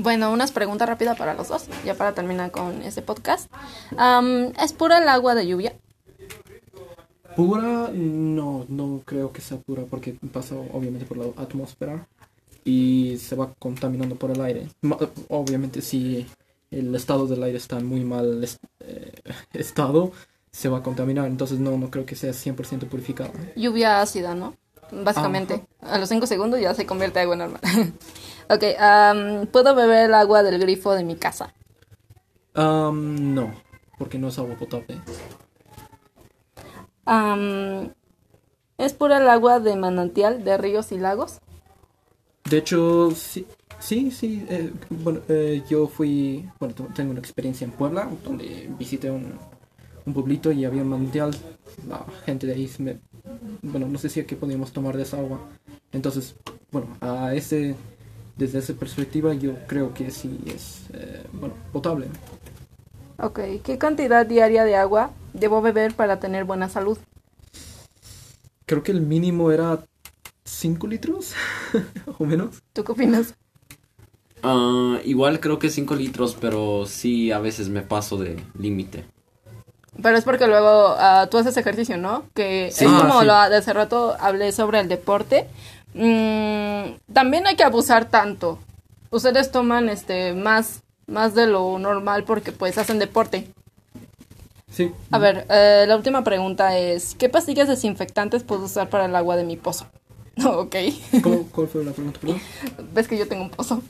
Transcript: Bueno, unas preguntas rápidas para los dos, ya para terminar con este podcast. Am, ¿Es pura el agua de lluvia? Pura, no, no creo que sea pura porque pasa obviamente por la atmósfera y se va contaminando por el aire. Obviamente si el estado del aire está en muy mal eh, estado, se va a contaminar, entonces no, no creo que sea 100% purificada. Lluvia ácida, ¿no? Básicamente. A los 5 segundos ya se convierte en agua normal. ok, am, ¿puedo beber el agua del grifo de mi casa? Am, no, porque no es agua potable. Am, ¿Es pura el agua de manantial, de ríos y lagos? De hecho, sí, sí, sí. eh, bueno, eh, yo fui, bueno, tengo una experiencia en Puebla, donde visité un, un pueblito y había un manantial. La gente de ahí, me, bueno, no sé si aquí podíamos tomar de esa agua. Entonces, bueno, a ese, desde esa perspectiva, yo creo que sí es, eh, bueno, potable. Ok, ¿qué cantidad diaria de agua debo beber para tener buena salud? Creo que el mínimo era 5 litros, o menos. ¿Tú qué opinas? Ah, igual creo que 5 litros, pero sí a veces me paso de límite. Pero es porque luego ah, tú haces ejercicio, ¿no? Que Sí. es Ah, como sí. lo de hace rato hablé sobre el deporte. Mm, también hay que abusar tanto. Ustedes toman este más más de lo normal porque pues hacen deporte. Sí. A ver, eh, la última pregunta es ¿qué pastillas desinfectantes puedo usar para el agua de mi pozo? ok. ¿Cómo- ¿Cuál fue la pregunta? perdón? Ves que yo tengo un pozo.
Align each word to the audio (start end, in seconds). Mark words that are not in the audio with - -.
Bueno, 0.00 0.30
unas 0.30 0.52
preguntas 0.52 0.88
rápidas 0.88 1.18
para 1.18 1.34
los 1.34 1.48
dos, 1.48 1.66
ya 1.84 1.94
para 1.94 2.14
terminar 2.14 2.52
con 2.52 2.82
este 2.82 3.02
podcast. 3.02 3.52
Am, 3.96 4.52
¿Es 4.62 4.72
pura 4.72 4.98
el 4.98 5.08
agua 5.08 5.34
de 5.34 5.44
lluvia? 5.44 5.74
Pura, 7.34 7.90
no, 7.92 8.64
no 8.68 9.02
creo 9.04 9.32
que 9.32 9.40
sea 9.40 9.58
pura 9.58 9.82
porque 9.90 10.16
pasa 10.32 10.54
obviamente 10.54 11.04
por 11.04 11.16
la 11.16 11.24
atmósfera 11.42 12.06
y 12.64 13.16
se 13.18 13.34
va 13.34 13.52
contaminando 13.58 14.14
por 14.14 14.30
el 14.30 14.40
aire. 14.40 14.68
Obviamente 15.30 15.82
si 15.82 16.24
el 16.70 16.94
estado 16.94 17.26
del 17.26 17.42
aire 17.42 17.58
está 17.58 17.78
en 17.78 17.86
muy 17.86 18.04
mal 18.04 18.46
eh, 18.78 19.12
estado, 19.52 20.12
se 20.52 20.68
va 20.68 20.78
a 20.78 20.82
contaminar, 20.84 21.26
entonces 21.26 21.58
no, 21.58 21.76
no 21.76 21.90
creo 21.90 22.06
que 22.06 22.14
sea 22.14 22.30
100% 22.30 22.88
purificada. 22.88 23.32
Lluvia 23.56 24.00
ácida, 24.00 24.36
¿no? 24.36 24.54
Básicamente. 24.92 25.66
A 25.80 25.98
los 25.98 26.08
5 26.08 26.26
segundos 26.26 26.60
ya 26.60 26.72
se 26.74 26.86
convierte 26.86 27.18
en 27.18 27.24
agua 27.24 27.36
normal. 27.36 27.60
ok, 28.50 28.64
am, 28.78 29.46
¿puedo 29.46 29.74
beber 29.74 30.06
el 30.06 30.14
agua 30.14 30.42
del 30.42 30.58
grifo 30.58 30.92
de 30.94 31.04
mi 31.04 31.16
casa? 31.16 31.54
Am, 32.54 33.34
no, 33.34 33.54
porque 33.98 34.18
no 34.18 34.28
es 34.28 34.38
agua 34.38 34.56
potable. 34.56 35.00
Am, 37.06 37.92
¿Es 38.78 38.94
pura 38.94 39.18
el 39.18 39.28
agua 39.28 39.60
de 39.60 39.76
manantial, 39.76 40.44
de 40.44 40.56
ríos 40.58 40.92
y 40.92 40.98
lagos? 40.98 41.40
De 42.48 42.58
hecho, 42.58 43.10
sí, 43.10 43.46
sí, 43.78 44.10
sí. 44.10 44.46
eh, 44.48 44.72
bueno, 44.88 45.20
eh, 45.28 45.62
yo 45.68 45.86
fui, 45.86 46.48
bueno, 46.58 46.74
tengo 46.94 47.10
una 47.10 47.20
experiencia 47.20 47.64
en 47.64 47.72
Puebla, 47.72 48.08
donde 48.24 48.70
visité 48.78 49.10
un, 49.10 49.38
un 50.06 50.14
pueblito 50.14 50.50
y 50.52 50.64
había 50.64 50.82
un 50.82 50.88
manantial. 50.88 51.32
La 51.88 52.04
gente 52.24 52.46
de 52.46 52.54
ahí, 52.54 52.70
me, 52.78 52.98
bueno, 53.62 53.86
no 53.88 53.98
sé 53.98 54.08
si 54.08 54.20
aquí 54.20 54.34
podíamos 54.34 54.72
tomar 54.72 54.96
de 54.96 55.02
esa 55.02 55.18
agua. 55.18 55.40
Entonces, 55.92 56.34
bueno, 56.72 56.96
a 57.00 57.34
ese, 57.34 57.76
desde 58.38 58.60
esa 58.60 58.72
perspectiva, 58.74 59.34
yo 59.34 59.54
creo 59.66 59.92
que 59.92 60.10
sí 60.10 60.38
es, 60.46 60.82
eh, 60.94 61.24
bueno, 61.32 61.54
potable. 61.72 62.06
Ok, 63.18 63.40
¿qué 63.64 63.78
cantidad 63.78 64.24
diaria 64.24 64.64
de 64.64 64.76
agua 64.76 65.10
debo 65.34 65.60
beber 65.60 65.94
para 65.94 66.20
tener 66.20 66.44
buena 66.44 66.68
salud? 66.68 66.98
Creo 68.66 68.82
que 68.82 68.92
el 68.92 69.00
mínimo 69.00 69.50
era 69.50 69.84
5 70.44 70.86
litros, 70.86 71.32
o 72.18 72.24
menos. 72.24 72.62
¿Tú 72.72 72.84
qué 72.84 72.92
opinas? 72.92 73.34
Ah, 74.42 75.00
igual 75.04 75.40
creo 75.40 75.58
que 75.58 75.68
5 75.68 75.96
litros, 75.96 76.36
pero 76.40 76.86
sí 76.86 77.32
a 77.32 77.40
veces 77.40 77.68
me 77.68 77.82
paso 77.82 78.16
de 78.18 78.36
límite. 78.58 79.04
Pero 80.00 80.16
es 80.16 80.22
porque 80.24 80.46
luego 80.46 80.94
ah, 80.96 81.26
tú 81.28 81.38
haces 81.38 81.56
ejercicio, 81.56 81.96
¿no? 81.96 82.24
Que 82.34 82.70
Sí. 82.72 82.84
es 82.84 82.90
Ah, 82.92 82.98
como 83.00 83.20
sí. 83.20 83.26
lo 83.26 83.32
de 83.50 83.56
hace 83.56 83.72
rato 83.72 84.16
hablé 84.20 84.52
sobre 84.52 84.78
el 84.78 84.88
deporte. 84.88 85.48
Mm, 85.94 86.96
también 87.12 87.46
hay 87.46 87.56
que 87.56 87.64
abusar 87.64 88.06
tanto. 88.06 88.58
Ustedes 89.10 89.50
toman 89.50 89.88
este 89.88 90.32
más 90.34 90.82
más 91.06 91.34
de 91.34 91.46
lo 91.46 91.78
normal 91.78 92.24
porque 92.24 92.52
pues 92.52 92.76
hacen 92.78 92.98
deporte. 92.98 93.48
Sí. 94.70 94.92
A 95.10 95.18
ver, 95.18 95.46
eh, 95.48 95.86
la 95.88 95.96
última 95.96 96.22
pregunta 96.24 96.76
es 96.78 97.14
¿qué 97.14 97.28
pastillas 97.30 97.68
desinfectantes 97.68 98.42
puedo 98.42 98.64
usar 98.66 98.90
para 98.90 99.06
el 99.06 99.16
agua 99.16 99.36
de 99.36 99.44
mi 99.44 99.56
pozo? 99.56 99.86
ok. 100.44 100.76
¿Cómo- 101.22 101.48
¿Cuál 101.50 101.68
fue 101.68 101.84
la 101.84 101.92
pregunta? 101.92 102.20
perdón? 102.20 102.40
Ves 102.94 103.08
que 103.08 103.16
yo 103.16 103.26
tengo 103.26 103.42
un 103.44 103.50
pozo. 103.50 103.82